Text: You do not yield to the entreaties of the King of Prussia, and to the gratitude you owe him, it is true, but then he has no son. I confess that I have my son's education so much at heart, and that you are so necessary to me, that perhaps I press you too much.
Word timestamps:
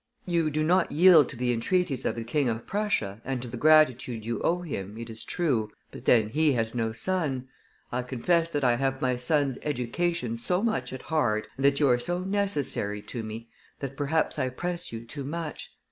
You 0.25 0.49
do 0.49 0.63
not 0.63 0.91
yield 0.91 1.29
to 1.29 1.35
the 1.35 1.53
entreaties 1.53 2.05
of 2.05 2.15
the 2.15 2.23
King 2.23 2.49
of 2.49 2.65
Prussia, 2.65 3.21
and 3.23 3.39
to 3.43 3.47
the 3.47 3.55
gratitude 3.55 4.25
you 4.25 4.41
owe 4.41 4.63
him, 4.63 4.97
it 4.97 5.11
is 5.11 5.23
true, 5.23 5.69
but 5.91 6.05
then 6.05 6.29
he 6.29 6.53
has 6.53 6.73
no 6.73 6.91
son. 6.91 7.47
I 7.91 8.01
confess 8.01 8.49
that 8.49 8.63
I 8.63 8.77
have 8.77 8.99
my 8.99 9.15
son's 9.15 9.59
education 9.61 10.37
so 10.39 10.63
much 10.63 10.91
at 10.91 11.03
heart, 11.03 11.47
and 11.55 11.65
that 11.65 11.79
you 11.79 11.87
are 11.87 11.99
so 11.99 12.17
necessary 12.21 13.03
to 13.03 13.21
me, 13.21 13.47
that 13.79 13.95
perhaps 13.95 14.39
I 14.39 14.49
press 14.49 14.91
you 14.91 15.05
too 15.05 15.23
much. 15.23 15.71